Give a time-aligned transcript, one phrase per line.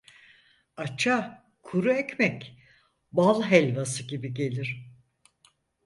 [0.83, 1.17] Aça
[1.67, 2.57] kuru ekmek
[3.15, 4.91] bal helvası gibi gelir.